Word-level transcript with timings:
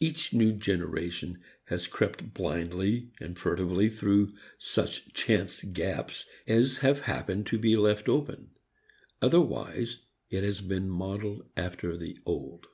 Each 0.00 0.32
new 0.32 0.52
generation 0.52 1.40
has 1.66 1.86
crept 1.86 2.34
blindly 2.34 3.12
and 3.20 3.38
furtively 3.38 3.88
through 3.88 4.32
such 4.58 5.14
chance 5.14 5.62
gaps 5.62 6.24
as 6.48 6.78
have 6.78 7.02
happened 7.02 7.46
to 7.46 7.56
be 7.56 7.76
left 7.76 8.08
open. 8.08 8.50
Otherwise 9.22 10.00
it 10.28 10.42
has 10.42 10.60
been 10.60 10.90
modeled 10.90 11.48
after 11.56 11.96
the 11.96 12.18
old. 12.26 12.66